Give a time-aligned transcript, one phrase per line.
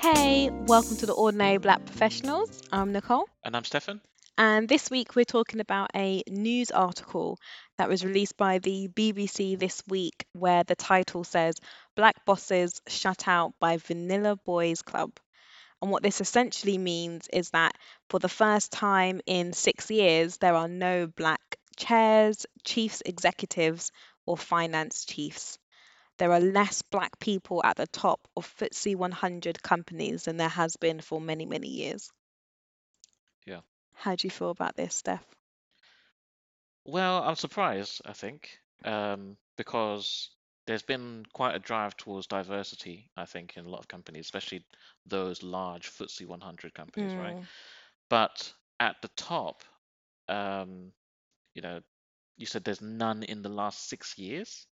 [0.00, 2.62] Hey, welcome to the Ordinary Black Professionals.
[2.72, 4.00] I'm Nicole, And I'm Stefan.
[4.38, 7.40] And this week we're talking about a news article
[7.76, 11.56] that was released by the BBC this week where the title says
[11.96, 15.10] Black Bosses Shut Out by Vanilla Boys Club.
[15.82, 17.72] And what this essentially means is that
[18.10, 23.90] for the first time in six years, there are no black chairs, chiefs executives,
[24.24, 25.58] or finance chiefs.
[26.18, 30.76] There are less black people at the top of FTSE 100 companies than there has
[30.76, 32.12] been for many, many years.
[33.98, 35.24] How do you feel about this, Steph?
[36.84, 40.30] Well, I'm surprised, I think, um, because
[40.66, 44.64] there's been quite a drive towards diversity, I think, in a lot of companies, especially
[45.06, 47.36] those large FTSE 100 companies, right?
[47.36, 47.48] Mm,
[48.08, 49.64] But at the top,
[50.28, 50.92] um,
[51.54, 51.80] you know,
[52.36, 54.66] you said there's none in the last six years.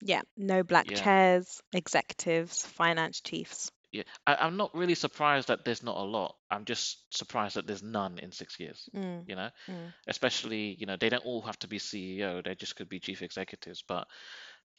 [0.00, 0.92] yeah, no black Yeah.
[0.92, 3.70] chairs, executives, finance chiefs.
[3.92, 6.36] Yeah, I, I'm not really surprised that there's not a lot.
[6.50, 9.50] I'm just surprised that there's none in six years, Mm, you know?
[9.68, 9.94] mm.
[10.08, 13.22] Especially, you know, they don't all have to be CEO, they just could be chief
[13.22, 13.82] executives.
[13.86, 14.08] But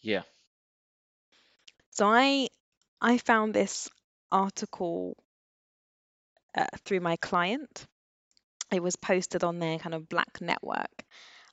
[0.02, 0.24] yeah,
[1.92, 2.50] So I
[3.02, 3.90] I found this
[4.32, 5.18] article
[6.56, 7.88] uh, through my client.
[8.72, 11.06] It was posted on their kind of Black network,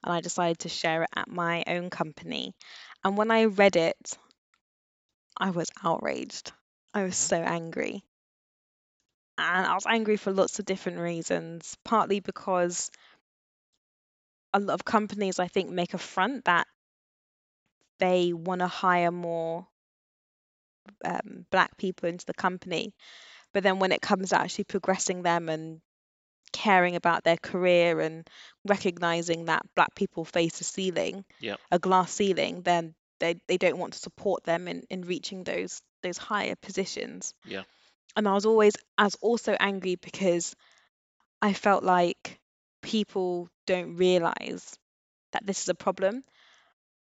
[0.04, 2.54] and I decided to share it at my own company.
[3.04, 4.18] And when I read it,
[5.38, 6.52] I was outraged.
[6.96, 7.16] I was Mhm.
[7.16, 8.04] so angry.
[9.38, 12.90] And I was angry for lots of different reasons, partly because
[14.52, 16.66] a lot of companies, I think, make a front that
[17.98, 19.68] they want to hire more
[21.04, 22.94] um, black people into the company.
[23.52, 25.80] But then when it comes to actually progressing them and
[26.52, 28.28] caring about their career and
[28.66, 31.60] recognizing that black people face a ceiling, Yep.
[31.70, 35.82] a glass ceiling, then they, they don't want to support them in, in reaching those
[36.03, 37.34] those higher positions.
[37.44, 37.62] Yeah.
[38.16, 40.54] And I was always I was also angry because
[41.43, 42.38] I felt like
[42.82, 44.78] people don't realize
[45.32, 46.25] that this is a problem.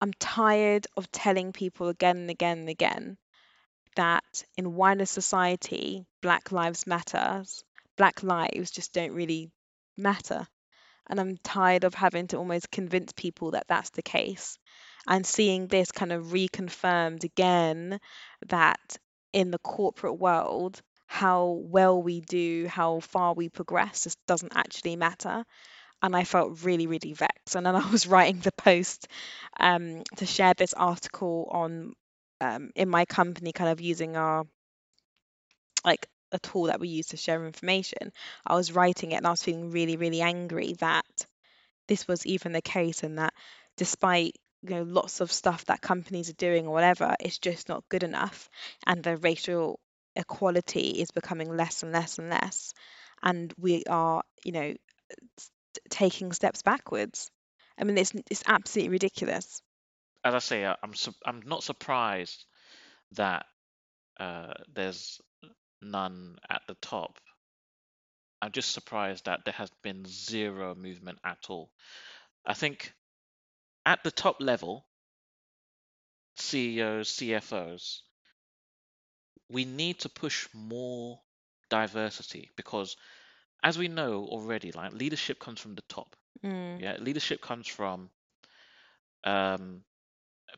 [0.00, 3.16] I'm tired of telling people again and again and again
[3.96, 7.64] that in wider society, Black Lives Matters,
[7.96, 9.50] Black lives just don't really
[9.96, 10.46] matter.
[11.08, 14.58] And I'm tired of having to almost convince people that that's the case.
[15.08, 17.98] And seeing this kind of reconfirmed again
[18.48, 18.98] that
[19.32, 24.96] in the corporate world, how well we do, how far we progress, just doesn't actually
[24.96, 25.44] matter.
[26.02, 27.56] And I felt really, really vexed.
[27.56, 29.08] And then I was writing the post
[29.58, 31.94] um, to share this article on
[32.42, 34.44] um, in my company, kind of using our
[35.84, 38.12] like a tool that we use to share information.
[38.46, 41.26] I was writing it and I was feeling really, really angry that
[41.86, 43.32] this was even the case and that
[43.76, 47.88] despite you know lots of stuff that companies are doing or whatever, it's just not
[47.88, 48.48] good enough
[48.86, 49.80] and the racial
[50.16, 52.74] equality is becoming less and less and less
[53.22, 54.74] and we are, you know,
[55.90, 57.30] taking steps backwards.
[57.78, 59.62] I mean, it's it's absolutely ridiculous.
[60.24, 62.44] As I say, I'm su I'm not surprised
[63.12, 63.46] that
[64.18, 65.20] uh, there's
[65.80, 67.18] none at the top.
[68.40, 71.70] I'm just surprised that there has been zero movement at all.
[72.46, 72.92] I think
[73.88, 74.86] at the top level,
[76.36, 78.02] CEOs, CFOs,
[79.48, 81.20] we need to push more
[81.70, 82.96] diversity because,
[83.62, 86.16] as we know already, like leadership comes from the top.
[86.44, 88.10] Mm, Yeah, leadership comes from
[89.24, 89.84] um,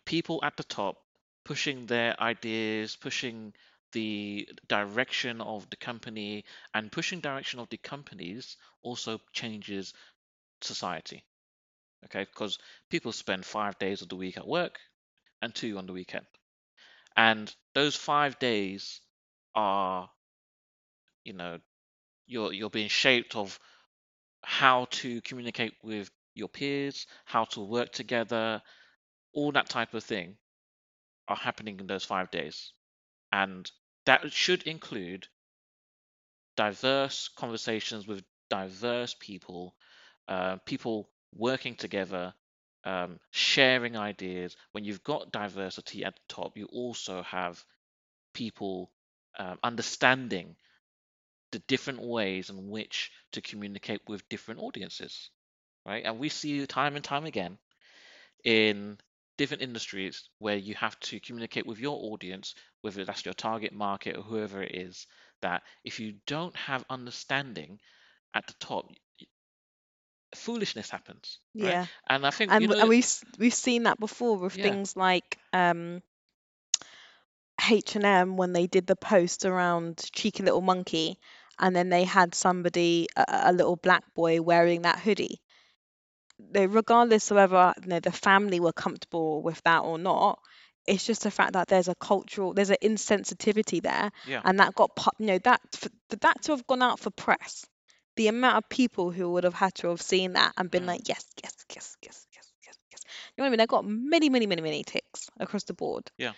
[0.04, 0.96] people at the top
[1.44, 3.54] pushing their ideas, pushing
[3.92, 6.44] the direction of the company,
[6.74, 9.94] and pushing direction of the companies also changes
[10.62, 11.24] society.
[12.06, 12.58] Okay, because
[12.88, 14.78] people spend five days of the week at work
[15.42, 16.26] and two on the weekend.
[17.16, 19.00] And those five days
[19.54, 20.10] are,
[21.24, 21.58] you know,
[22.26, 23.58] you're you're being shaped of
[24.42, 28.62] how to communicate with your peers, how to work together,
[29.32, 30.36] all that type of thing
[31.28, 32.72] are happening in those five days.
[33.32, 33.70] And
[34.06, 35.28] that should include
[36.56, 39.74] diverse conversations with diverse people,
[40.28, 42.34] uh, people working together,
[42.84, 44.56] um, sharing ideas.
[44.72, 47.62] When you've got diversity at the top, you also have
[48.34, 48.90] people
[49.38, 50.56] um, understanding
[51.52, 55.30] the different ways in which to communicate with different audiences,
[55.86, 56.04] right?
[56.04, 57.58] And we see time and time again
[58.44, 58.98] in
[59.38, 64.16] different industries where you have to communicate with your audience, whether that's your target market
[64.16, 65.06] or whoever it is,
[65.42, 67.80] that if you don't have understanding
[68.34, 68.90] at the top,
[70.34, 71.70] foolishness happens, right?
[71.70, 71.86] Yeah.
[72.08, 73.06] And I think And you know, and we've
[73.38, 76.02] we've seen that before with yeah, things like um
[77.68, 81.18] H&M when they did the post around Cheeky Little Monkey
[81.60, 85.40] and then they had somebody a, a little black boy wearing that hoodie.
[86.52, 90.40] They, regardless of whether you know the family were comfortable with that or not,
[90.86, 94.74] it's just the fact that there's a cultural, there's an insensitivity there, yeah, and that
[94.74, 95.90] got you know that for
[96.20, 97.66] that to have gone out for press,
[98.16, 100.88] the amount of people who would have had to have seen that and been mm,
[100.88, 103.00] like, yes, yes, yes, yes, yes, yes, yes.
[103.36, 103.58] You know what I mean?
[103.58, 106.10] They got many, many, many, many ticks across the board.
[106.18, 106.32] Yeah,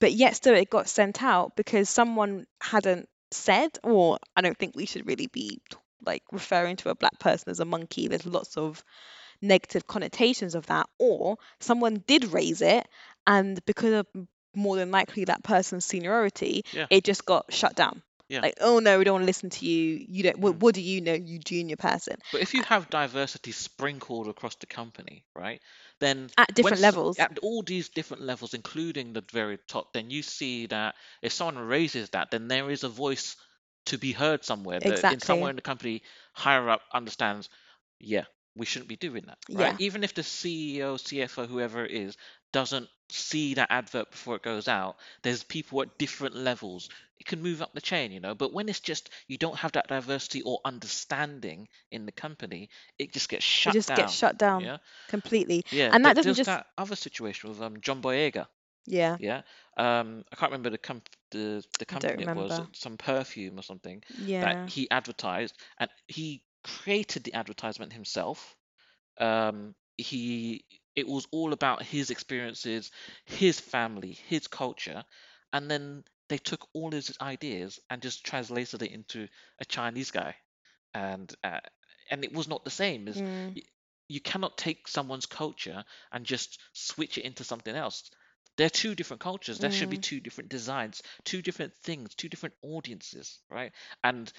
[0.00, 4.74] but yet still it got sent out because someone hadn't said or i don't think
[4.74, 5.60] we should really be
[6.06, 8.08] like referring to a black person as a monkey.
[8.08, 8.82] There's lots of
[9.42, 10.86] negative connotations of that.
[10.98, 12.86] Or someone did raise it
[13.26, 17.74] and because of m- more than likely that person's seniority yeah, it just got shut
[17.74, 18.40] down yeah.
[18.40, 20.80] like oh no we don't want to listen to you you don't what, what do
[20.80, 25.60] you know you junior person But if you have diversity sprinkled across the company, right,
[26.00, 30.22] then at different levels at all these different levels, including the very top, then you
[30.22, 33.36] see that if someone raises that, then there is a voice
[33.86, 34.80] to be heard somewhere.
[34.80, 36.02] That in somewhere in the company,
[36.32, 37.48] higher up understands,
[37.98, 39.72] yeah, we shouldn't be doing that, right?
[39.72, 42.16] yeah Even if the CEO, CFO, whoever it is,
[42.52, 46.88] doesn't see that advert before it goes out, there's people at different levels.
[47.18, 48.34] It can move up the chain, you know.
[48.34, 53.12] But when it's just you don't have that diversity or understanding in the company, it
[53.12, 53.72] just gets shut.
[53.72, 54.12] it shut just gets down.
[54.12, 54.78] shut down Yeah,
[55.08, 55.92] completely yeah.
[55.92, 58.46] and that doesn't just that other situation with um John Boyega.
[58.86, 59.42] yeah Yeah,
[59.76, 64.02] um, I can't remember the comp the the company it was, some perfume or something
[64.08, 68.56] yeah that he advertised, and he created the advertisement himself.
[69.18, 70.64] Um, he
[70.98, 72.90] it was all about his experiences,
[73.24, 75.04] his family, his culture,
[75.52, 79.28] and then they took all his ideas and just translated it into
[79.60, 80.36] a Chinese guy,
[80.94, 81.60] and uh,
[82.10, 83.08] and it was not the same.
[83.08, 83.62] As Mm, y-
[84.08, 88.10] you cannot take someone's culture and just switch it into something else.
[88.56, 89.60] They're two different cultures.
[89.60, 93.72] There should be mm, two different designs, two different things, two different audiences, right?
[94.04, 94.32] And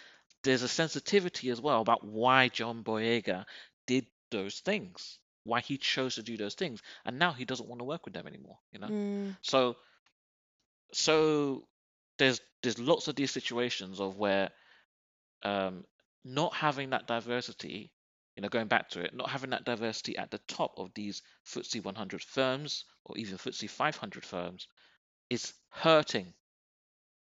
[0.44, 3.46] there's a sensitivity as well about why John Boyega
[3.88, 7.80] did those things, why he chose to do those things, and now he doesn't want
[7.80, 8.92] to work with them anymore, you know?
[8.92, 9.78] mm, So
[10.94, 11.68] so
[12.18, 14.52] there's there's lots of these situations of where
[15.44, 15.86] um,
[16.26, 17.94] not having that diversity,
[18.36, 21.24] you know, going back to it, not having that diversity at the top of these
[21.46, 24.68] FTSE 100 firms or even FTSE 500 firms
[25.30, 26.36] is hurting,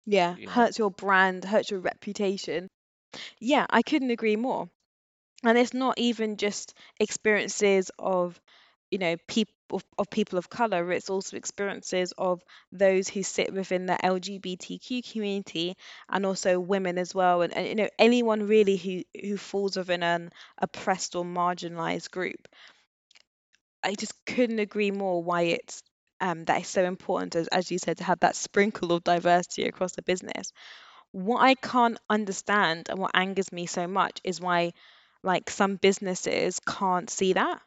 [0.06, 0.54] yeah, you know.
[0.54, 2.68] hurts your brand, hurts your reputation.
[3.40, 4.70] Yeah, I couldn't agree more.
[5.44, 8.40] And it's not even just experiences of,
[8.90, 13.52] you know, people of, of people of color, it's also experiences of those who sit
[13.52, 15.76] within the LGBTQ community
[16.08, 20.02] and also women as well, and, and you know, anyone really who who falls within
[20.02, 22.48] an oppressed or marginalized group.
[23.84, 25.82] I just couldn't agree more why it's
[26.20, 29.64] um, that is so important, as, as you said, to have that sprinkle of diversity
[29.64, 30.52] across the business.
[31.12, 34.72] What I can't understand and what angers me so much is why,
[35.24, 37.60] like, some businesses can't see that,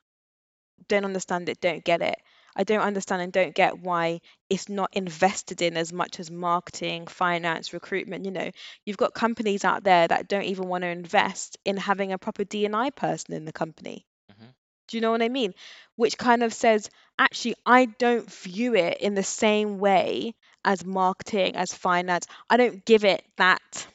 [0.88, 2.18] don't understand it, don't get it.
[2.56, 7.06] I don't understand and don't get why it's not invested in as much as marketing,
[7.06, 8.26] finance, recruitment.
[8.26, 8.50] You know,
[8.84, 12.44] you've got companies out there that don't even want to invest in having a proper
[12.44, 14.08] D&I person in the company.
[14.32, 14.50] Mm-hmm.
[14.88, 15.54] Do you know what I mean?
[15.98, 20.34] Which kind of says, actually, I don't view it in the same way
[20.66, 22.26] as marketing, as finance.
[22.50, 23.88] I don't give it that.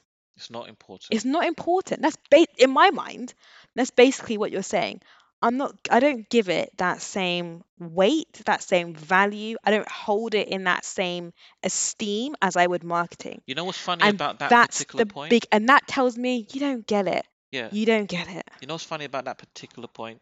[0.42, 1.08] It's not important.
[1.10, 2.02] It's not important.
[2.02, 3.34] That's ba- in my mind.
[3.76, 5.00] That's basically what you're saying.
[5.40, 9.56] I'm not I don't give it that same weight, that same value.
[9.64, 11.32] I don't hold it in that same
[11.62, 13.42] esteem as I would marketing.
[13.46, 15.30] You know what's funny And about that that's particular the point?
[15.30, 17.26] big and that tells me you don't get it.
[17.52, 17.68] Yeah.
[17.72, 18.44] You don't get it.
[18.60, 20.20] You know what's funny about that particular point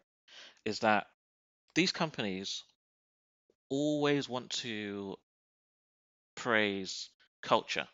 [0.65, 1.07] is that
[1.75, 2.63] these companies
[3.69, 5.17] always want to
[6.35, 7.09] praise
[7.41, 7.87] culture.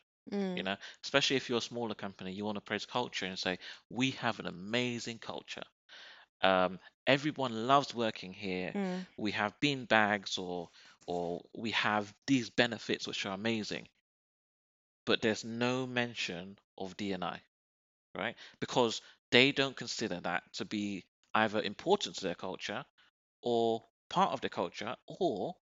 [0.55, 3.37] You Mm, know, especially if you're a smaller company, you want to praise culture and
[3.39, 5.63] say, we have an amazing culture.
[6.41, 8.75] Um, everyone loves working here.
[8.75, 9.07] mm.
[9.17, 10.69] We have bean bags or
[11.07, 13.87] or we have these benefits which are amazing.
[15.05, 17.41] But there's no mention of D&I,
[18.13, 18.35] right?
[18.59, 22.85] Because they don't consider that to be either important to their culture
[23.41, 25.57] or part of the culture, or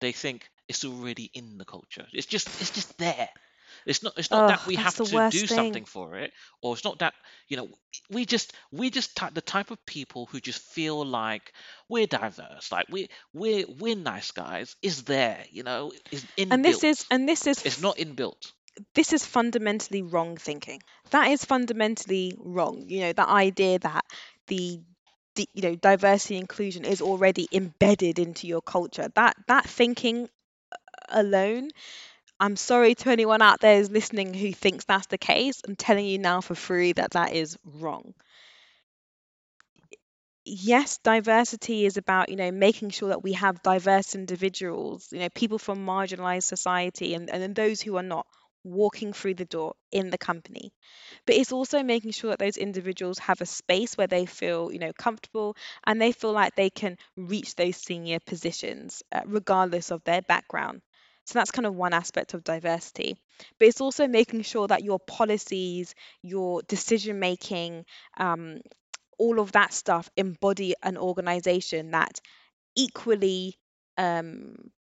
[0.00, 2.08] they think it's already in the culture.
[2.12, 3.30] It's just it's just there.
[3.86, 5.46] It's not it's not that Oh, we have to do thing.
[5.46, 7.14] something for it, or it's not that
[7.48, 7.68] you know
[8.10, 11.52] we just we just the type of people who just feel like
[11.88, 14.76] we're diverse, like we we're we're nice guys.
[14.82, 18.52] Is there, you know, is And this is and this is It's not inbuilt.
[18.94, 20.80] this is fundamentally wrong thinking.
[21.10, 22.84] That is fundamentally wrong.
[22.88, 24.04] You know, the idea that
[24.48, 24.80] the,
[25.34, 29.08] the you know diversity inclusion is already embedded into your culture.
[29.14, 30.28] That that thinking
[30.72, 30.76] uh,
[31.10, 31.70] alone,
[32.42, 35.62] I'm sorry to anyone out there who's listening who thinks that's the case.
[35.66, 38.12] I'm telling you now for free that that is wrong.
[40.44, 45.28] yes, diversity is about, you know, making sure that we have diverse individuals, you know,
[45.30, 48.26] people from marginalized society and, and those who are not
[48.64, 50.72] walking through the door in the company.
[51.26, 54.80] But it's also making sure that those individuals have a space where they feel, you
[54.80, 55.56] know, comfortable
[55.86, 60.82] and they feel like they can reach those senior positions, uh, regardless of their background.
[61.24, 63.16] So that's kind of one aspect of diversity.
[63.58, 67.84] But it's also making sure that your policies, your decision making,
[68.16, 68.60] um,
[69.18, 72.20] all of that stuff embody an organization that
[72.76, 73.56] equally
[73.98, 74.56] um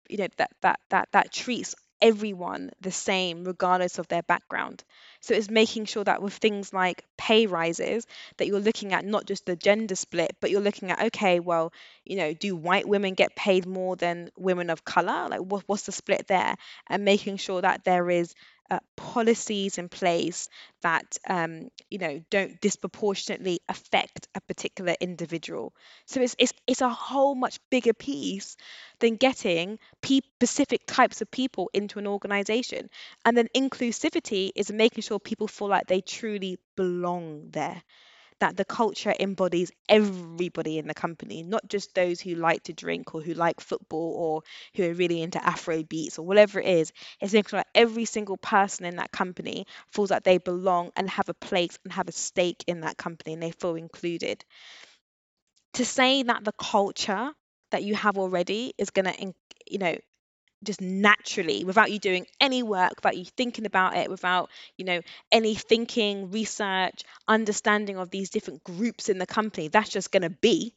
[0.08, 4.84] you know that that that that treats everyone the same regardless of their background.
[5.20, 8.06] So it's making sure that with things like pay rises
[8.36, 11.72] that you're looking at not just the gender split but you're looking at okay well
[12.04, 15.28] you know do white women get paid more than women of color?
[15.30, 16.56] Like what, what's the split there?
[16.88, 18.34] And making sure that there is
[18.70, 20.48] uh, policies in place
[20.82, 25.72] that um, you know don't disproportionately affect a particular individual
[26.06, 28.56] so it's it's it's a whole much bigger piece
[29.00, 32.88] than getting pe- specific types of people into an organization.
[33.24, 37.82] And then inclusivity is making sure people feel like they truly belong there.
[38.44, 43.14] That the culture embodies everybody in the company, not just those who like to drink
[43.14, 44.42] or who like football or
[44.74, 46.92] who are really into Afro beats or whatever it is.
[47.20, 51.08] It's making sure that every single person in that company feels like they belong and
[51.10, 54.44] have a place and have a stake in that company and they feel included
[55.74, 57.32] to say that the culture
[57.70, 59.34] that you have already is going to
[59.70, 59.96] you know
[60.64, 65.00] just naturally without you doing any work without you thinking about it without you know
[65.32, 70.30] any thinking research understanding of these different groups in the company that's just going to
[70.30, 70.74] be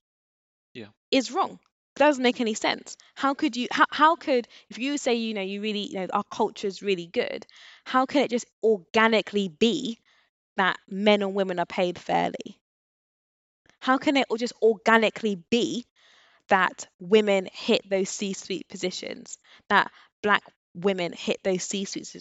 [0.74, 0.90] Yeah.
[1.12, 1.60] is wrong.
[1.96, 2.96] Doesn't make any sense.
[3.16, 6.08] How could you how, how could if you say you know you really you know
[6.14, 7.46] our culture is really good
[7.86, 10.00] how can it just organically be
[10.58, 12.62] that men and women are paid fairly?
[13.80, 15.88] How can it just organically be
[16.50, 19.38] that women hit those C-suite positions,
[19.70, 19.92] that
[20.24, 22.14] black women hit those C-suite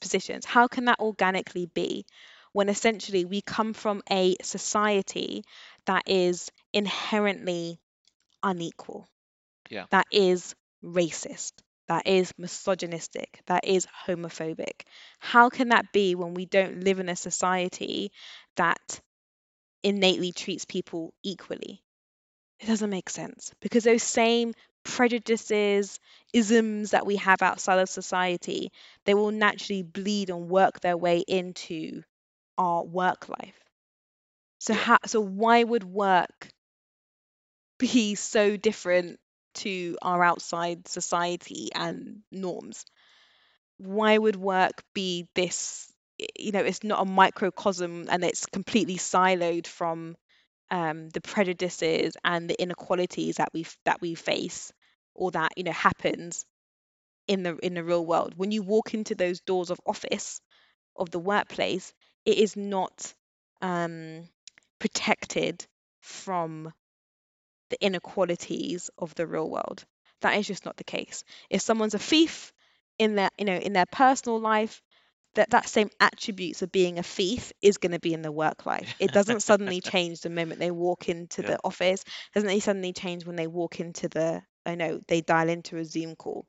[0.00, 0.44] positions?
[0.44, 2.06] How can that organically be
[2.52, 5.44] when essentially we come from a society
[5.86, 7.80] that is inherently
[8.42, 9.08] unequal,
[9.70, 9.86] Yeah.
[9.90, 11.52] that is racist,
[11.88, 14.82] that is misogynistic, that is homophobic?
[15.20, 18.12] How can that be when we don't live in a society
[18.56, 19.00] that
[19.84, 21.83] innately treats people equally?
[22.58, 26.00] It doesn't make sense because those same prejudices,
[26.32, 28.72] isms that we have outside of society,
[29.04, 32.02] they will naturally bleed and work their way into
[32.58, 33.60] our work life.
[34.58, 36.52] So how, so why would work
[37.78, 39.18] be so different
[39.54, 42.84] to our outside society and norms?
[43.78, 45.92] Why would work be this,
[46.38, 50.16] you know, it's not a microcosm and it's completely siloed from
[50.70, 54.72] um, the prejudices and the inequalities that we that we face
[55.14, 56.46] or that you know happens
[57.28, 58.34] in the in the real world.
[58.36, 60.40] When you walk into those doors of office
[60.96, 61.94] of the workplace
[62.26, 63.14] it is not
[63.62, 64.28] um,
[64.80, 65.66] protected
[66.00, 66.72] from
[67.70, 69.84] the inequalities of the real world.
[70.20, 71.24] That is just not the case.
[71.50, 72.52] If someone's a thief
[72.98, 74.80] in their you know in their personal life
[75.34, 78.66] that that same attributes of being a thief is going to be in the work
[78.66, 78.94] life.
[78.98, 81.48] It doesn't suddenly change the moment they walk into Yeah.
[81.48, 82.04] the office.
[82.34, 85.84] Doesn't it suddenly change when they walk into the I know they dial into a
[85.84, 86.46] Zoom call.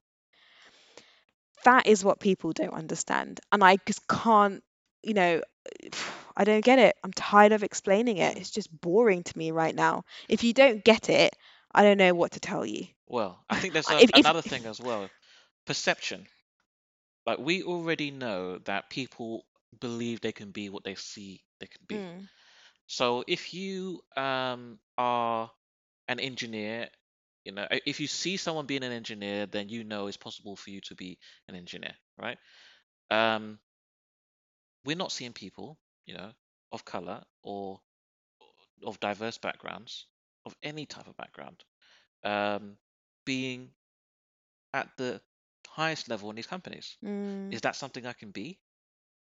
[1.64, 4.64] That is what people don't understand, and I just can't.
[5.04, 5.42] You know,
[6.38, 6.96] I don't get it.
[7.04, 8.38] I'm tired of explaining it.
[8.38, 10.04] It's just boring to me right now.
[10.30, 11.36] If you don't get it,
[11.74, 12.88] I don't know what to tell you.
[13.08, 15.10] Well, I think there's a, if- if- another thing as well.
[15.66, 16.28] Perception.
[17.26, 19.46] Like we already know that people
[19.80, 22.06] believe they can be what they see they can be.
[22.06, 22.28] Mm,
[22.88, 25.52] So if you um are
[26.08, 26.90] an engineer,
[27.46, 30.70] you know, if you see someone being an engineer, then you know it's possible for
[30.70, 31.18] you to be
[31.48, 32.38] an engineer, right?
[33.12, 33.60] Um,
[34.86, 36.32] we're not seeing people, you know,
[36.72, 37.82] of color or
[38.86, 40.06] of diverse backgrounds,
[40.46, 41.64] of any type of background,
[42.24, 42.78] um,
[43.26, 43.72] being
[44.74, 45.22] at the
[45.76, 46.98] highest level in these companies.
[47.04, 48.60] mm, Is that something I can be?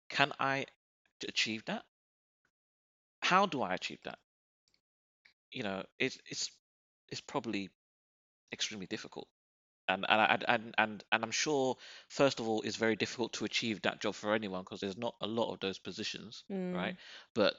[0.08, 0.66] Can I
[1.28, 1.84] achieve that?
[3.22, 4.20] How do I achieve that?
[5.52, 6.50] You know, it's it's
[7.10, 7.70] it's probably
[8.52, 9.28] extremely difficult.
[9.88, 11.76] And and I- and and and I'm sure,
[12.08, 15.16] first of all, it's very difficult to achieve that job for anyone because there's not
[15.20, 16.94] a lot of those positions, mm, right?
[17.34, 17.54] But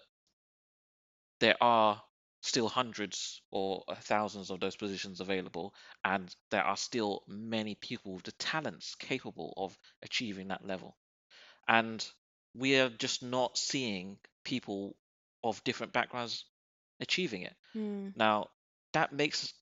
[1.40, 2.02] there are
[2.46, 5.74] still hundreds or uh, thousands of those positions available,
[6.06, 10.98] and there are still many people with the talents capable of achieving that level.
[11.68, 12.06] And
[12.56, 14.96] we are just not seeing people
[15.44, 16.46] of different backgrounds
[17.00, 17.56] achieving it.
[17.76, 18.50] mm, Now,
[18.94, 19.54] that makes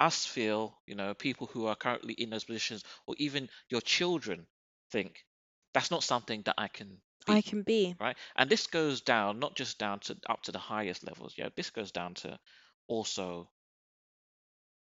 [0.00, 4.46] us feel, you know, people who are currently in those positions, or even your children
[4.90, 5.24] think
[5.72, 7.96] that's not something that I can I can be.
[8.00, 8.16] right?
[8.36, 11.70] And this goes down, not just down to up to the highest levels, yeah, this
[11.70, 12.38] goes down to
[12.88, 13.50] also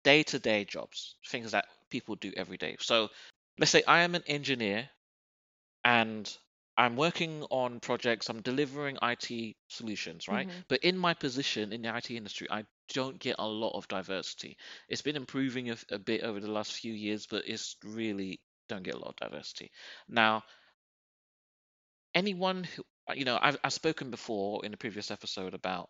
[0.03, 2.77] day-to-day jobs, things that people do every day.
[2.79, 3.09] So
[3.57, 4.89] let's say I am an engineer
[5.83, 6.37] and
[6.77, 10.47] I'm working on projects, I'm delivering IT solutions, right?
[10.47, 10.65] Mhm.
[10.69, 14.57] But in my position in the IT industry, I don't get a lot of diversity.
[14.89, 18.95] It's been improving a bit over the last few years, but it's really don't get
[18.95, 19.71] a lot of diversity.
[20.07, 20.43] Now,
[22.15, 25.89] anyone who, uh, you know, I've, I've spoken before in a previous episode about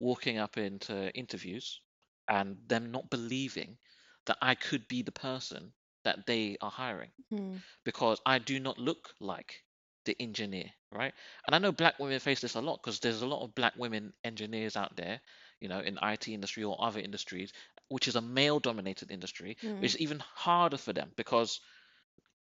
[0.00, 1.80] walking up into interviews
[2.28, 3.78] and them not believing
[4.26, 5.72] that I could be the person
[6.04, 9.64] that they are hiring Mm, because I do not look like
[10.04, 11.12] the engineer, right?
[11.46, 13.74] And I know black women face this a lot because there's a lot of black
[13.76, 15.20] women engineers out there,
[15.60, 17.52] you know, in IT industry or other industries,
[17.88, 21.60] which is a male-dominated industry, mm, which is even harder for them because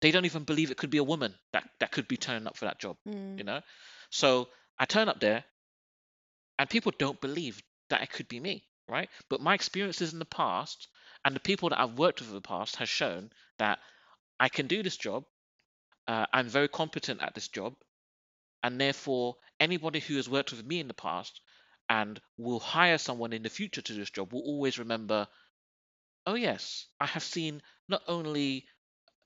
[0.00, 2.56] they don't even believe it could be a woman that that could be turning up
[2.56, 3.60] for that job, mm, you know?
[4.10, 5.44] So I turn up there
[6.58, 9.08] and people don't believe that it could be me, right?
[9.28, 10.88] But my experiences in the past
[11.24, 13.78] and the people that I've worked with in the past has shown that
[14.38, 15.24] I can do this job.
[16.06, 17.74] Uh, I'm very competent at this job,
[18.62, 21.40] and therefore anybody who has worked with me in the past
[21.88, 25.26] and will hire someone in the future to this job will always remember.
[26.26, 28.66] Oh yes, I have seen not only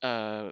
[0.01, 0.51] uh,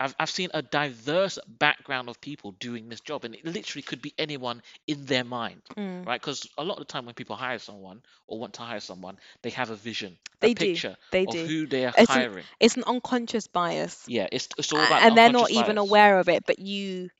[0.00, 4.00] I've I've seen a diverse background of people doing this job, and it literally could
[4.00, 6.06] be anyone in their mind, mm.
[6.06, 6.20] right?
[6.20, 9.18] Because a lot of the time when people hire someone or want to hire someone,
[9.42, 10.66] they have a vision, They a do.
[10.66, 11.44] picture They of do.
[11.44, 12.44] who they are It's an- hiring.
[12.60, 14.04] It's an unconscious bias.
[14.06, 15.88] Yeah, it's it's all about and they're not even bias.
[15.88, 17.10] aware of it but you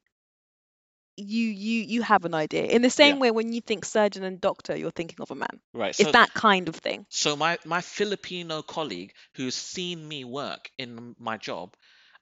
[1.17, 4.41] you you you have an idea in the same way when you think surgeon and
[4.41, 5.99] doctor you're thinking of a man Right.
[5.99, 11.17] it's that kind of thing so my my Filipino colleague who's seen me work in
[11.19, 11.75] my job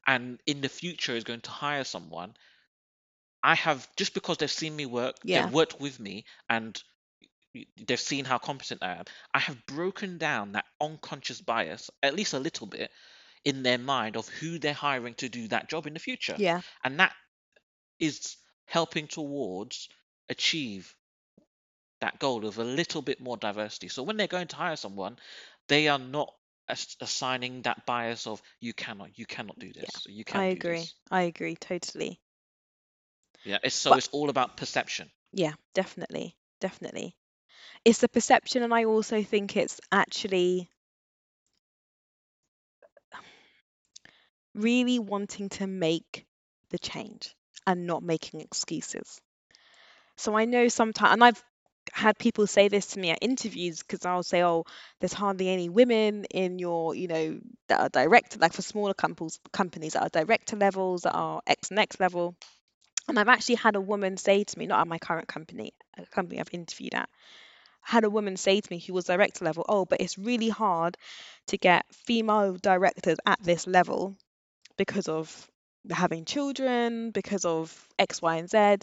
[0.07, 2.37] and in the future is going to hire someone,
[3.43, 5.43] I have just because they've seen me work, Yeah.
[5.43, 6.83] they've worked with me and
[7.87, 9.05] they've seen how competent I am.
[9.35, 12.91] I have broken down that unconscious bias at least a little bit
[13.45, 16.39] in their mind of who they're hiring to do that job in the future.
[16.39, 17.15] yeah And that
[18.01, 19.89] is helping towards
[20.29, 20.97] achieve
[22.01, 23.89] that goal of a little bit more diversity.
[23.89, 25.19] So when they're going to hire someone,
[25.69, 26.35] they are not
[26.69, 30.81] assigning that bias of you cannot, you cannot do this, or you can i agree
[30.81, 30.95] this.
[31.11, 32.21] i agree totally
[33.45, 35.11] Yeah, it's so But- it's all about perception.
[35.33, 37.17] yeah definitely definitely
[37.85, 40.69] it's the perception and i also think it's actually
[44.55, 46.25] really wanting to make
[46.71, 47.35] the change
[47.67, 49.21] and not making excuses
[50.17, 51.43] so i know sometimes and i've
[51.97, 54.65] had people say this to me at interviews because I'll say, "Oh,
[55.01, 59.41] there's hardly any women in your, you know, that are director, like for smaller companies,
[59.53, 62.37] companies that are director levels, that are X and X level."
[63.09, 66.07] And I've actually had a woman say to me, not at my current company, a
[66.07, 67.09] company I've interviewed at,
[67.83, 70.97] had a woman say to me who was director level, "Oh, but it's really hard
[71.49, 74.17] to get female directors at this level
[74.77, 75.51] because of
[75.91, 78.79] having children because of X, Y, and Z.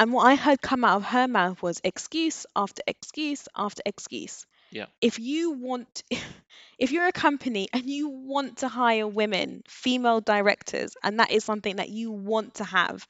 [0.00, 4.46] And what I heard come out of her mouth was excuse after excuse after excuse.
[4.70, 4.86] Yeah.
[5.02, 6.02] If you want,
[6.78, 11.44] if you're a company and you want to hire women, female directors, and that is
[11.44, 13.06] something that you want to have,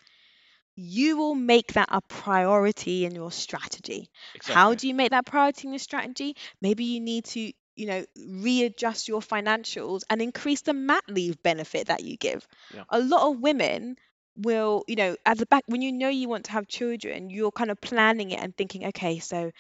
[0.75, 4.11] you will make that a priority in your strategy.
[4.35, 4.55] Exactly.
[4.57, 6.35] How do you make that priority in your strategy?
[6.61, 11.87] Maybe you need to, you know, readjust your financials and increase the mat leave benefit
[11.87, 12.45] that you give.
[12.75, 12.83] Yeah.
[12.89, 13.97] A lot of women
[14.43, 17.53] will, you know, at the back when you know you want to have children, you're
[17.53, 19.51] kind of planning it and thinking, okay, so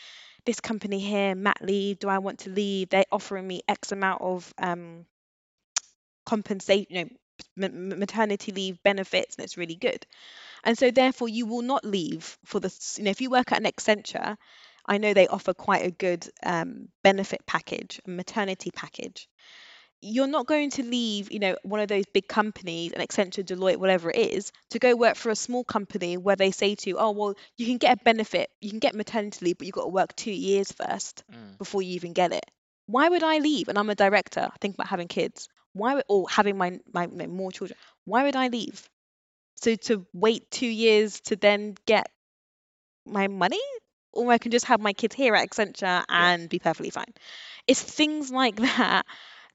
[0.47, 2.91] this company here, mat leave, do I want to leave?
[2.91, 5.07] They're offering me X amount of um
[6.27, 7.05] compensation, you
[7.57, 10.07] know, maternity leave benefits, and it's really good.
[10.65, 13.53] And so therefore you will not leave for the, s- you know, if you work
[13.53, 14.37] at an Accenture,
[14.87, 19.29] I know they offer quite a good um, benefit package, a maternity package.
[20.03, 23.77] You're not going to leave, you know, one of those big companies, an Accenture, Deloitte,
[23.79, 26.97] whatever it is, to go work for a small company where they say to you,
[26.99, 29.83] oh, well, you can get a benefit, you can get maternity leave, but you've got
[29.85, 31.59] to work two years first Mm.
[31.59, 32.45] before you even get it.
[32.87, 33.69] Why would I leave?
[33.69, 35.49] And I'm a director, I think about having kids.
[35.73, 37.79] Why would, or having my, my, my more children.
[38.05, 38.89] Why would I leave?
[39.57, 42.11] So to wait two years to then get
[43.07, 43.61] my money,
[44.13, 46.05] or I can just have my kids here at Accenture Yeah.
[46.09, 47.13] and be perfectly fine.
[47.67, 49.07] It's things like that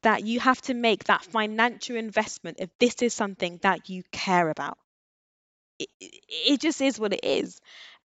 [0.06, 4.50] that you have to make that financial investment if this is something that you care
[4.50, 4.78] about.
[5.80, 7.60] It, it just is what it is.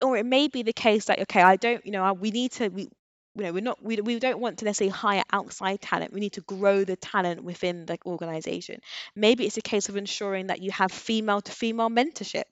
[0.02, 2.70] Or it may be the case that okay, I don't, you know, we need to
[2.70, 2.90] we
[3.36, 6.14] you know, we're not we, we don't want to necessarily hire outside talent.
[6.14, 8.80] We need to grow the talent within the organization.
[9.14, 12.46] Maybe it's a case of ensuring that you have female to female mentorship.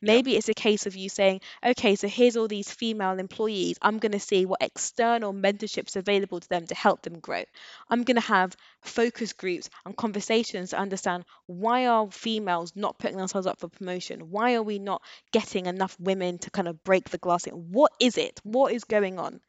[0.00, 3.78] Maybe it's a case of you saying, okay, so here's all these female employees.
[3.82, 7.44] I'm going to see what external mentorships available to them to help them grow.
[7.88, 13.16] I'm going to have focus groups and conversations to understand why are females not putting
[13.16, 14.30] themselves up for promotion?
[14.30, 17.44] Why are we not getting enough women to kind of break the glass?
[17.46, 18.40] What is it?
[18.42, 19.40] What is going on?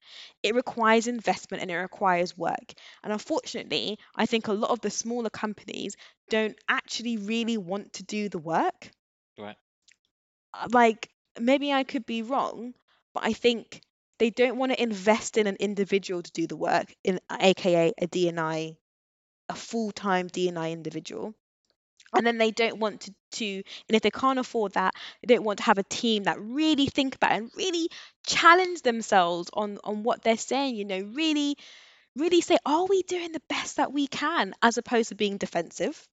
[0.41, 2.74] It requires investment and it requires work.
[3.04, 5.96] And unfortunately, I think a lot of the smaller companies
[6.30, 8.91] don't actually really want to do the work
[10.54, 12.74] Uh, like maybe I could be wrong,
[13.13, 13.82] but I think
[14.20, 18.08] they don't want to invest in an individual to do the work, in aka a
[18.08, 18.78] D&I,
[19.50, 21.34] a full-time D&I individual.
[22.13, 22.18] Oh.
[22.18, 25.44] And then they don't want to, to, and if they can't afford that, they don't
[25.44, 27.89] want to have a team that really think about and really
[28.26, 30.76] challenge themselves on on what they're saying.
[30.76, 31.58] You know, really,
[32.16, 36.08] really say, are we doing the best that we can, as opposed to being defensive?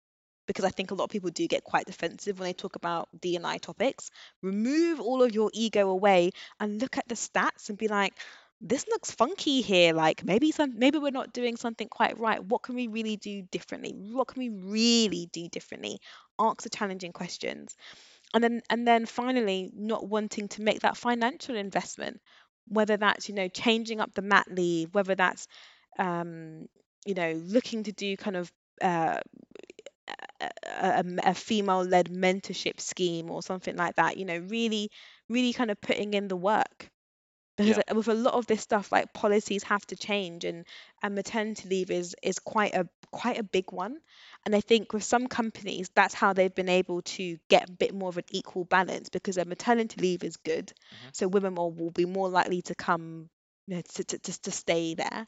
[0.50, 3.08] Because I think a lot of people do get quite defensive when they talk about
[3.20, 4.10] D&I topics.
[4.42, 8.14] Remove all of your ego away and look at the stats and be like,
[8.60, 9.92] this looks funky here.
[9.94, 12.44] Like maybe some maybe we're not doing something quite right.
[12.44, 13.92] What can we really do differently?
[13.94, 16.00] What can we really do differently?
[16.36, 17.76] Ask the challenging questions.
[18.34, 22.20] And then and then finally not wanting to make that financial investment,
[22.66, 25.46] whether that's, you know, changing up the mat leave, whether that's
[25.96, 26.66] um,
[27.06, 29.20] you know, looking to do kind of uh,
[30.40, 34.90] a, a, a female-led mentorship scheme or something like that you know really
[35.28, 36.90] really kind of putting in the work
[37.56, 37.94] because Yeah.
[37.94, 40.64] with a lot of this stuff like policies have to change and
[41.02, 43.98] and maternity leave is is quite a quite a big one
[44.46, 47.94] and i think with some companies that's how they've been able to get a bit
[47.94, 51.10] more of an equal balance because their maternity leave is good Mhm.
[51.12, 53.28] so women will, will be more likely to come
[53.66, 55.26] you know, to, to, to, to stay there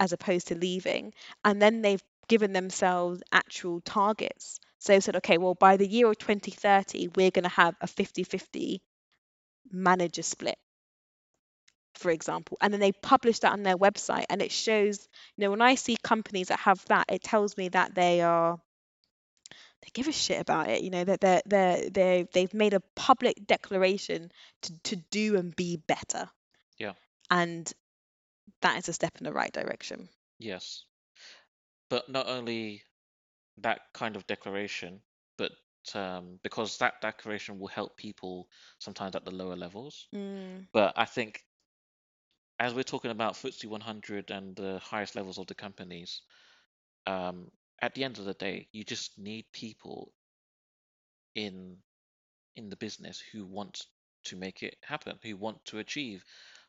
[0.00, 1.12] as opposed to leaving.
[1.44, 4.60] And then they've given themselves actual targets.
[4.78, 7.86] So they said, okay, well, by the year of 2030, we're going to have a
[7.86, 8.82] 50 50
[9.70, 10.58] manager split,
[11.94, 12.58] for example.
[12.60, 14.26] And then they publish that on their website.
[14.28, 17.68] And it shows, you know, when I see companies that have that, it tells me
[17.70, 18.58] that they are.
[19.82, 22.82] They give a shit about it, you know, that they're, they're, they they've made a
[22.96, 26.28] public declaration to, to do and be better.
[26.78, 26.92] Yeah.
[27.30, 27.70] And
[28.62, 30.08] that is a step in the right direction.
[30.38, 30.82] Yes.
[31.88, 32.82] But not only
[33.58, 35.02] that kind of declaration,
[35.38, 35.52] but
[35.94, 40.08] um, because that declaration will help people sometimes at the lower levels.
[40.14, 41.44] Mm, But I think
[42.58, 46.22] as we're talking about FTSE 100 and the highest levels of the companies,
[47.06, 50.12] um, at the end of the day, you just need people
[51.34, 51.82] in
[52.56, 53.86] in the business who want
[54.24, 56.24] to make it happen, who want to achieve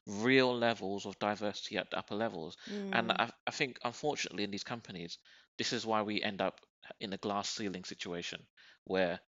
[0.08, 2.58] real levels of diversity at upper levels.
[2.94, 5.18] And mm, I, I think, unfortunately, in these companies,
[5.58, 6.62] this is why we end up
[7.00, 8.46] in a glass ceiling situation
[8.86, 9.20] where,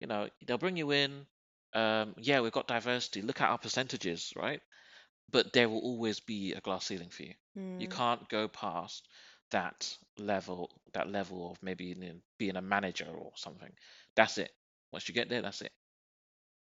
[0.00, 1.26] you know, they'll bring you in,
[1.74, 4.60] um, yeah, we've got diversity, look at our percentages, right?
[5.30, 7.34] But there will always be a glass ceiling for you.
[7.76, 9.08] You mm, can't go past
[9.50, 11.94] that level that level of maybe
[12.38, 13.72] being a manager or something.
[14.16, 14.52] That's it.
[14.92, 15.72] Once you get there, that's it.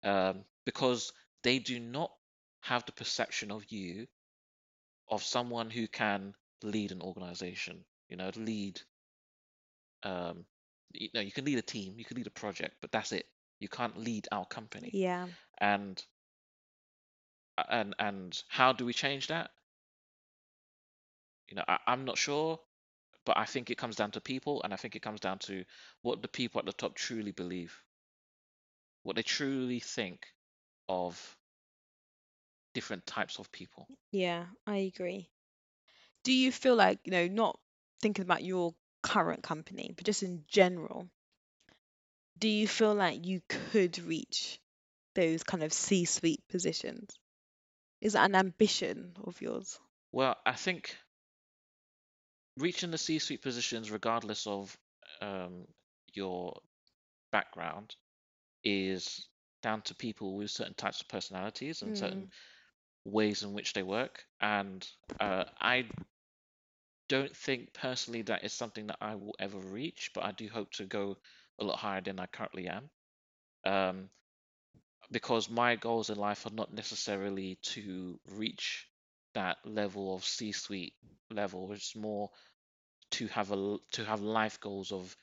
[0.02, 2.12] Um, because they do not
[2.68, 4.06] have the perception of you
[5.08, 7.84] of someone who can lead an organization.
[8.08, 8.80] You know, lead.
[10.02, 10.44] Um,
[10.92, 13.26] you know, you can lead a team, you can lead a project, but that's it.
[13.58, 14.90] You can't lead our company.
[14.92, 15.26] Yeah.
[15.58, 16.02] And
[17.68, 19.50] and and how do we change that?
[21.48, 22.60] You know, I, I'm not sure,
[23.24, 25.64] but I think it comes down to people, and I think it comes down to
[26.02, 27.80] what the people at the top truly believe,
[29.02, 30.26] what they truly think
[30.88, 31.36] of
[32.76, 33.88] different types of people.
[34.10, 35.30] Yeah, I agree.
[36.24, 37.58] Do you feel like, you know, not
[38.02, 41.08] thinking about your current company, but just in general,
[42.38, 44.58] do you feel like you could reach
[45.14, 47.18] those kind of C-suite positions?
[48.00, 49.80] Is that an ambition of yours?
[50.10, 50.96] Well, I think
[52.56, 54.76] reaching the C-suite positions, regardless of
[55.20, 55.66] um,
[56.12, 56.58] your
[57.32, 57.96] background,
[58.64, 59.28] is
[59.62, 62.30] down to people with certain types of personalities and certain Mm,
[63.06, 64.24] ways in which they work.
[64.40, 64.86] And
[65.20, 65.86] uh, I
[67.08, 70.70] don't think personally that is something that I will ever reach, but I do hope
[70.72, 71.16] to go
[71.58, 72.90] a lot higher than I currently am.
[73.64, 74.10] Um,
[75.10, 78.88] because my goals in life are not necessarily to reach
[79.34, 80.94] that level of C-suite
[81.30, 81.72] level.
[81.72, 82.30] It's more
[83.12, 85.16] to have a to have life goals of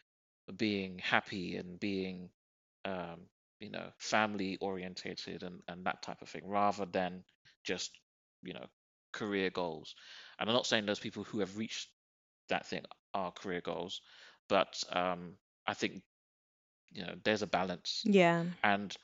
[0.57, 2.29] being happy and being
[2.85, 3.21] um,
[3.59, 7.23] you know family orientated and, and that type of thing rather than
[7.63, 7.91] just
[8.43, 8.65] you know
[9.13, 9.95] career goals.
[10.39, 11.89] And I'm not saying those people who have reached
[12.49, 14.01] that thing are career goals,
[14.49, 16.01] but um, I think
[16.91, 18.43] you know there's a balance yeah.
[18.63, 18.95] and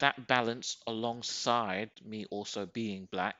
[0.00, 3.36] that balance alongside me also being black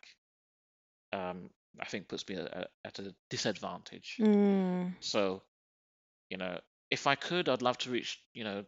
[1.13, 4.21] um, I think puts me at a, at a disadvantage.
[4.21, 5.43] Mm, So,
[6.31, 6.59] you know,
[6.91, 8.65] if I could, I'd love to reach, you know,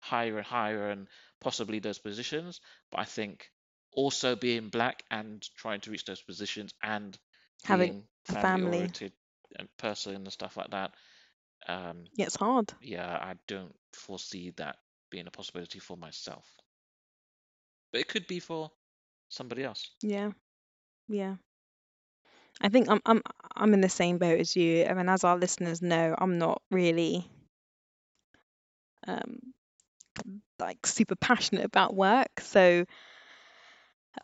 [0.00, 1.08] higher and higher and
[1.40, 2.60] possibly those positions.
[2.90, 3.50] But I think
[3.98, 7.18] also being black and trying to reach those positions and
[7.64, 9.12] having a family oriented
[9.58, 10.94] and person and stuff like that,
[11.68, 12.72] um, Yeah, it's hard.
[12.80, 14.76] yeah, I don't foresee that
[15.10, 16.46] being a possibility for myself.
[17.92, 18.72] But it could be for
[19.28, 19.90] somebody else.
[20.02, 20.32] Yeah,
[21.08, 21.36] yeah.
[22.60, 23.22] I think I'm I'm
[23.56, 24.84] I'm in the same boat as you.
[24.86, 27.30] I mean, as our listeners know, I'm not really
[29.06, 29.54] um
[30.58, 32.84] like super passionate about work, so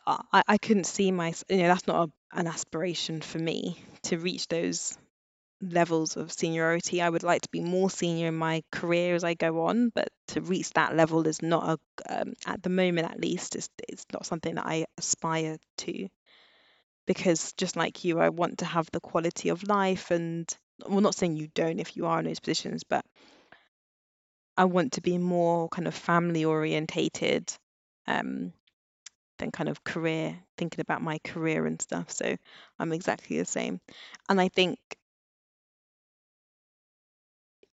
[0.06, 4.18] I I couldn't see my you know that's not a, an aspiration for me to
[4.18, 4.96] reach those
[5.62, 7.02] levels of seniority.
[7.02, 10.08] I would like to be more senior in my career as I go on, but
[10.28, 11.78] to reach that level is not
[12.08, 16.08] a um, at the moment at least it's it's not something that I aspire to.
[17.06, 20.54] because just like you, I want to have the quality of life and
[20.86, 23.04] well, not saying you don't if you are in those positions, but
[24.56, 27.52] I want to be more kind of family orientated
[28.06, 28.52] um,
[29.38, 32.10] than kind of career, thinking about my career and stuff.
[32.10, 32.36] So
[32.78, 33.80] I'm exactly the same.
[34.28, 34.78] And I think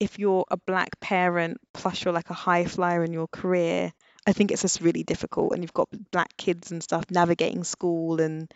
[0.01, 3.93] if you're a black parent plus you're like a high flyer in your career,
[4.27, 5.53] I think it's just really difficult.
[5.53, 8.53] And you've got black kids and stuff navigating school and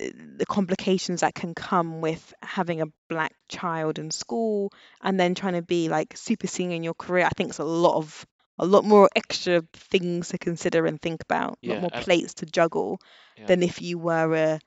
[0.00, 5.34] uh, the complications that can come with having a black child in school and then
[5.34, 8.24] trying to be like super senior in your career i think it's a lot of
[8.60, 12.34] a lot more extra things to consider and think about a lot Yeah, more plates
[12.36, 13.00] to juggle
[13.36, 14.60] yeah, than if you were a,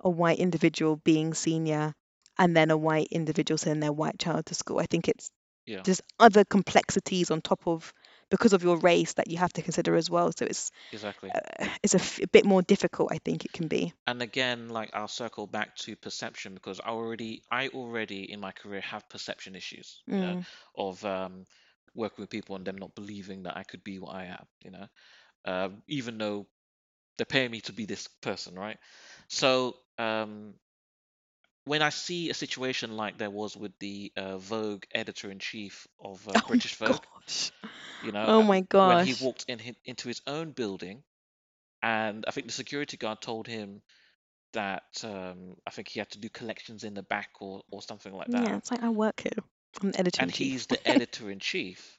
[0.00, 1.94] a white individual being senior
[2.38, 4.78] and then a white individual sending their white child to school.
[4.80, 5.30] I think it's
[5.66, 7.92] yeah, just other complexities on top of
[8.30, 10.32] because of your race that you have to consider as well.
[10.36, 11.34] So it's exactly.
[11.34, 13.92] uh, it's a, f- a bit more difficult i think it can be.
[14.06, 18.52] And again, like I'll circle back to perception because I already, I already in my
[18.52, 21.46] career have perception issues, you know, mm, of um,
[21.94, 24.70] working with people and them not believing that I could be what I am, you
[24.70, 24.86] know,
[25.44, 26.48] uh, even though
[27.18, 28.78] they're paying me to be this person, right?
[29.28, 30.54] So um,
[31.64, 36.40] when I see a situation like there was with the uh, Vogue editor-in-chief of uh,
[36.46, 37.50] oh British Vogue, gosh
[38.00, 41.04] you know, Oh my when he walked in hi- into his own building,
[41.82, 43.82] and I think the security guard told him
[44.52, 48.12] that um, I think he had to do collections in the back or or something
[48.14, 48.48] like that.
[48.48, 49.42] Yeah, it's like I work here.
[49.94, 50.52] Editor in and chief.
[50.52, 51.98] he's the editor-in-chief.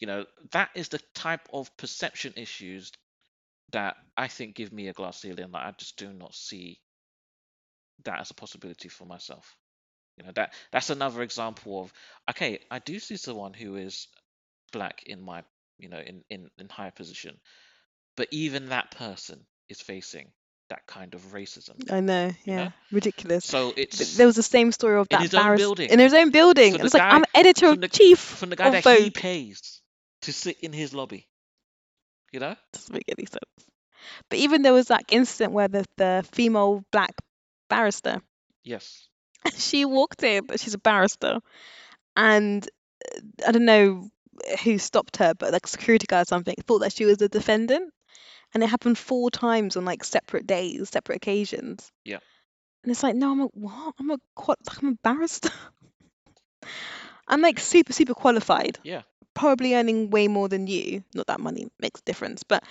[0.00, 2.92] You know, that is the type of perception issues
[3.72, 5.50] that I think give me a glass ceiling.
[5.50, 6.80] Like I just do not see
[8.04, 9.56] that as a possibility for myself.
[10.16, 11.92] You know, that that's another example of
[12.30, 14.08] okay, I do see someone who is
[14.72, 15.44] black in my,
[15.78, 17.40] you know, in in in higher position,
[18.16, 20.30] but even that person is facing
[20.70, 21.90] that kind of racism.
[21.92, 22.72] I know, you yeah, know?
[22.92, 23.44] ridiculous.
[23.44, 25.90] So it's There was the same story of in that his own barrister building.
[25.90, 26.72] in his own building.
[26.72, 28.82] From And the it's like I'm editor from of the- chief from the guy that
[28.84, 28.98] Vogue.
[28.98, 29.80] he pays
[30.22, 31.28] to sit in his lobby.
[32.32, 32.56] You know?
[32.72, 33.70] Doesn't make any sense.
[34.28, 37.12] But even there was that incident where the, the female black
[37.68, 38.20] barrister
[38.62, 39.08] Yes.
[39.56, 41.38] she walked in, but she's a barrister,
[42.16, 42.66] and
[43.14, 44.08] uh, I don't know
[44.64, 47.92] who stopped her, but like security guard or something thought that she was a defendant,
[48.54, 51.90] and it happened four times on like separate days, separate occasions.
[52.04, 52.18] Yeah.
[52.82, 53.94] And it's like, no, I'm a what?
[53.98, 55.50] I'm a qual- I'm a barrister.
[57.28, 59.02] I'm like super super qualified, Yeah.
[59.34, 61.04] probably earning way more than you.
[61.14, 62.62] Not that money makes a difference, but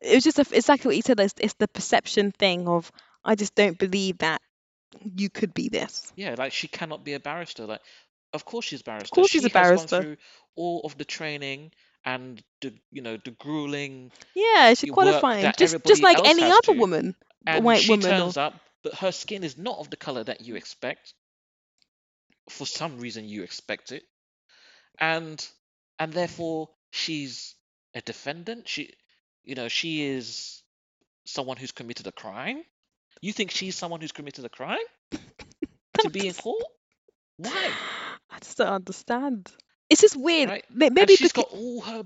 [0.00, 1.18] it was just a, exactly what you said.
[1.20, 2.92] It's, it's the perception thing of
[3.24, 4.42] I just don't believe that
[5.16, 6.12] you could be this.
[6.16, 7.64] Yeah, like she cannot be a barrister.
[7.66, 7.80] Like,
[8.34, 9.06] of course she's a barrister.
[9.06, 10.02] Of course she's she a barrister.
[10.02, 10.16] through
[10.56, 11.72] all of the training
[12.04, 16.28] and the you know the grueling, Yeah, she's qualifying that just just everybody like else
[16.28, 18.06] any has other to, woman, and white she woman.
[18.06, 21.14] Or, turns up, but her skin is not of the color that you expect.
[22.50, 24.04] For some reason, you expect it,
[24.98, 25.46] and
[25.98, 27.54] and therefore she's
[27.94, 28.68] a defendant.
[28.68, 28.92] She,
[29.44, 30.62] you know, she is
[31.26, 32.62] someone who's committed a crime.
[33.22, 34.84] You think she's someone who's committed a crime
[36.00, 36.64] to be in court?
[37.38, 37.70] Why?
[38.30, 39.50] I just don't understand.
[39.90, 40.48] It's just weird.
[40.48, 40.64] Right?
[40.70, 42.04] May- and Maybe she's because got all her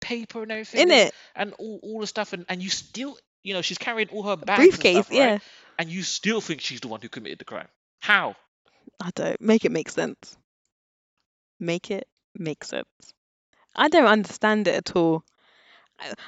[0.00, 3.54] paper and everything in it and all, all the stuff and, and you still you
[3.54, 5.16] know she's carrying all her bags and stuff, right?
[5.16, 5.38] Yeah,
[5.78, 7.68] and you still think she's the one who committed the crime
[8.00, 8.34] how
[9.00, 10.36] I don't make it make sense.
[11.60, 12.88] Make it make sense.
[13.76, 15.24] I don't understand it at all.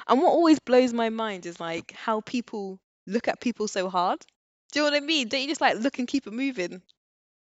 [0.07, 4.19] And what always blows my mind is like how people look at people so hard.
[4.71, 5.27] Do you know what I mean?
[5.27, 6.81] Don't you just like look and keep it moving?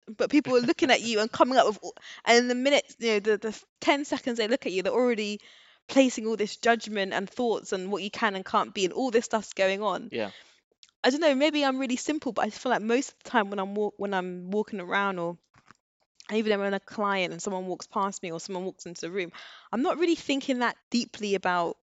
[0.07, 2.85] But people are looking at you and coming up with, all- and in the minute,
[2.99, 5.41] you know, the, the 10 seconds they look at you, they're already
[5.89, 9.11] placing all this judgment and thoughts and what you can and can't be, and all
[9.11, 10.09] this stuff's going on.
[10.13, 10.31] yeah
[11.03, 13.51] I don't know, maybe I'm really simple, but I feel like most of the time
[13.51, 15.37] when I'm walk when I'm walking around or
[16.33, 19.11] even when I'm a client and someone walks past me or someone walks into the
[19.11, 19.31] room,
[19.71, 21.77] I'm not really thinking that deeply about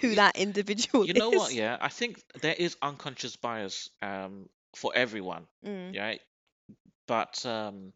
[0.00, 1.08] who You- that individual is.
[1.08, 1.52] you know what?
[1.52, 6.14] yeah i think there is unconscious bias um for everyone Mm, yeah
[7.06, 7.92] but um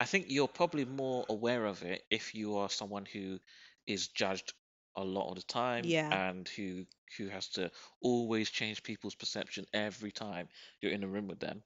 [0.00, 3.38] i think you're probably more aware of it if you are someone who
[3.86, 4.52] is judged
[4.96, 6.10] a lot of the time Yeah.
[6.10, 6.86] and who
[7.18, 7.70] who has to
[8.02, 10.48] always change people's perception every time
[10.80, 11.62] you're in a room with them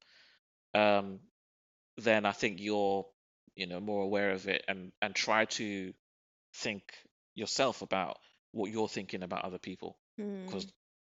[0.75, 1.21] um
[1.99, 3.07] then i think you're
[3.57, 5.93] you know more aware of it and and try to
[6.55, 6.83] think
[7.35, 8.19] yourself about
[8.53, 10.67] what you're thinking about other people mm, because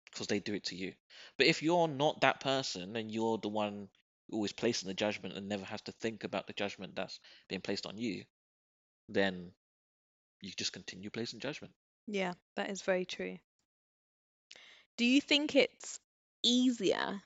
[0.05, 0.93] because they do it to you.
[1.37, 3.89] But if you're not that person and you're the one
[4.31, 7.85] always placing the judgment and never has to think about the judgment that's being placed
[7.85, 8.23] on you,
[9.09, 9.51] then
[10.41, 11.73] you just continue placing judgment.
[12.07, 13.37] yeah, that is very true.
[14.97, 15.99] Do you think it's
[16.43, 17.21] easier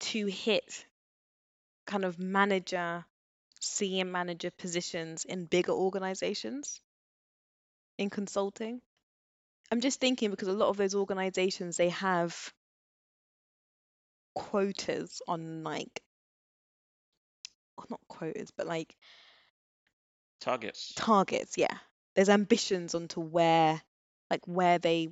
[0.00, 0.84] to hit
[1.86, 3.04] kind of manager,
[3.60, 6.80] senior manager positions in bigger organizations
[7.98, 8.80] in consulting?
[9.70, 12.52] I'm just thinking because a lot of those organizations they have
[14.34, 16.02] quotas on like
[17.76, 18.96] well, not quotas but like
[20.40, 20.92] Targets.
[20.96, 21.76] targets, yeah.
[22.16, 23.80] There's ambitions onto where
[24.30, 25.08] like where they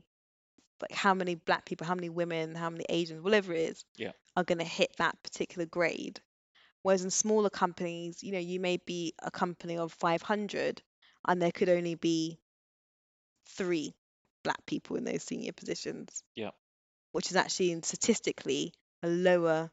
[0.80, 4.12] like how many black people, how many women, how many Asians, whatever it is, Yeah.
[4.36, 6.20] are going to hit that particular grade.
[6.82, 10.82] Whereas in smaller companies, you know, you may be a company of 500
[11.28, 12.40] and there could only be
[13.46, 13.94] three
[14.42, 16.22] black people in those senior positions.
[16.34, 16.50] Yeah.
[17.12, 19.70] Which is actually statistically a lower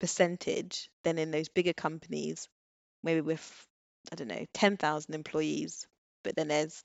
[0.00, 2.48] percentage than in those bigger companies,
[3.02, 3.68] maybe with,
[4.12, 5.86] I don't know, 10,000 employees,
[6.24, 6.84] but then there's,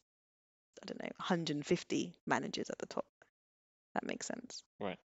[0.84, 3.06] I don't know, 150 managers at the top.
[3.96, 4.64] That makes sense.
[4.80, 5.00] Right.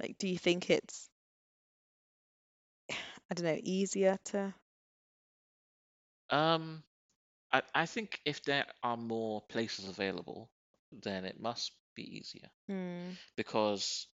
[0.00, 1.10] Like, do you think it's,
[3.30, 4.54] I don't know, easier to?
[6.30, 6.82] Um,
[7.52, 10.50] I I think if there are more places available,
[10.92, 13.12] then it must be easier Hmm.
[13.36, 14.08] because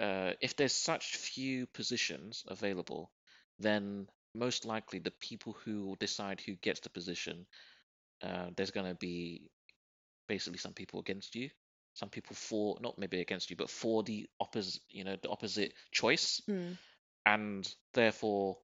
[0.00, 3.10] uh, if there's such few positions available,
[3.58, 7.46] then most likely the people who will decide who gets the position,
[8.22, 9.50] uh, there's going to be
[10.28, 11.50] basically some people against you,
[11.94, 15.74] some people for not maybe against you, but for the opposite, you know, the opposite
[15.92, 16.72] choice, Hmm.
[17.26, 18.56] and therefore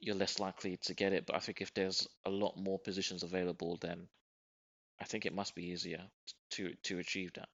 [0.00, 1.26] you're less likely to get it.
[1.26, 4.08] But I think if there's a lot more positions available, then
[5.00, 6.02] I think it must be easier
[6.52, 7.48] to to achieve that.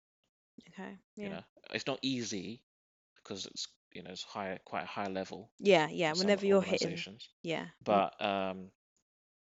[0.69, 0.99] Okay.
[1.23, 1.37] You Yeah.
[1.37, 1.43] know,
[1.73, 2.63] it's not easy
[3.17, 5.89] because it's you know it's high, quite a high level Yeah.
[5.91, 6.13] Yeah.
[6.15, 6.99] Whenever you're hitting.
[7.43, 7.67] Yeah.
[7.85, 8.71] But um,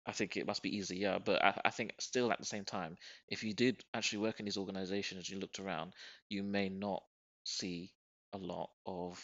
[0.05, 1.19] I think it must be easier.
[1.23, 2.97] But I, I think still at the same time,
[3.29, 5.93] if you did actually work in these organizations, you looked around,
[6.29, 7.03] you may not
[7.43, 7.93] see
[8.33, 9.23] a lot of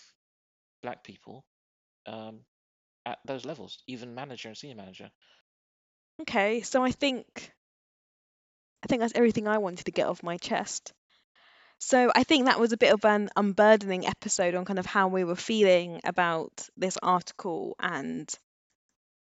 [0.84, 1.46] black people
[2.08, 2.42] um,
[3.06, 5.12] at those levels, even manager and senior manager.
[6.22, 7.54] Okay, so I think
[8.84, 10.94] I think that's everything I wanted to get off my chest.
[11.78, 15.08] So I think that was a bit of an unburdening episode on kind of how
[15.10, 18.28] we were feeling about this article and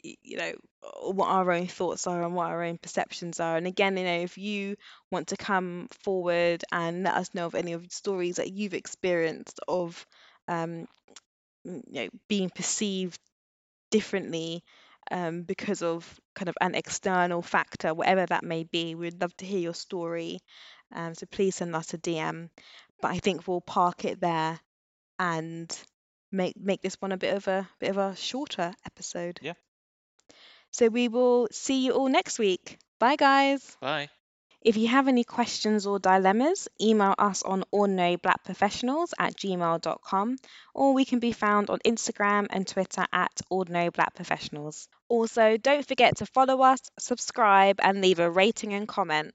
[0.03, 0.53] you know
[1.01, 4.19] what our own thoughts are and what our own perceptions are and again you know
[4.21, 4.77] if you
[5.11, 8.75] want to come forward and let us know of any of the stories that you've
[8.75, 10.07] experienced of
[10.47, 10.87] um,
[11.65, 13.21] you know being perceived
[13.91, 14.63] differently
[15.11, 18.95] um, because of kind of an external factor, whatever that may be.
[18.95, 20.41] We'd love to hear your story.
[20.95, 22.49] Um, so please send us a DM.
[23.01, 24.59] But I think we'll park it there
[25.19, 25.77] and
[26.33, 29.39] make make this one a bit of a bit of a shorter episode.
[29.43, 29.55] Yeah.
[30.71, 32.79] So we will see you all next week.
[32.99, 33.77] Bye guys.
[33.81, 34.09] Bye.
[34.65, 40.37] If you have any questions or dilemmas, email us on ordinaryblackprofessionals at gmail.com
[40.75, 44.89] or we can be found on Instagram and Twitter at ordinaryblackprofessionals.
[45.09, 49.35] Also, don't forget to follow us, subscribe, and leave a rating and comment.